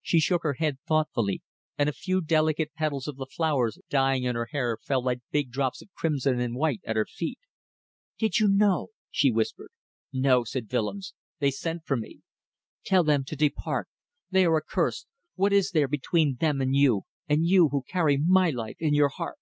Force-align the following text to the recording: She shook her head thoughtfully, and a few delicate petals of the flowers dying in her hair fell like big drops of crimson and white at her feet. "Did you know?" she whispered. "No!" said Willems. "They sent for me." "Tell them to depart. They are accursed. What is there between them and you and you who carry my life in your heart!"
She 0.00 0.20
shook 0.20 0.42
her 0.42 0.54
head 0.54 0.78
thoughtfully, 0.88 1.42
and 1.76 1.86
a 1.86 1.92
few 1.92 2.22
delicate 2.22 2.72
petals 2.72 3.06
of 3.06 3.16
the 3.16 3.26
flowers 3.26 3.78
dying 3.90 4.22
in 4.24 4.34
her 4.34 4.46
hair 4.46 4.78
fell 4.82 5.04
like 5.04 5.20
big 5.30 5.50
drops 5.50 5.82
of 5.82 5.92
crimson 5.92 6.40
and 6.40 6.56
white 6.56 6.80
at 6.84 6.96
her 6.96 7.04
feet. 7.04 7.38
"Did 8.18 8.38
you 8.38 8.48
know?" 8.48 8.88
she 9.10 9.30
whispered. 9.30 9.68
"No!" 10.14 10.44
said 10.44 10.72
Willems. 10.72 11.12
"They 11.40 11.50
sent 11.50 11.84
for 11.84 11.98
me." 11.98 12.20
"Tell 12.86 13.04
them 13.04 13.22
to 13.24 13.36
depart. 13.36 13.88
They 14.30 14.46
are 14.46 14.56
accursed. 14.56 15.08
What 15.34 15.52
is 15.52 15.72
there 15.72 15.88
between 15.88 16.36
them 16.36 16.62
and 16.62 16.74
you 16.74 17.02
and 17.28 17.44
you 17.44 17.68
who 17.68 17.82
carry 17.82 18.16
my 18.16 18.48
life 18.48 18.76
in 18.78 18.94
your 18.94 19.10
heart!" 19.10 19.36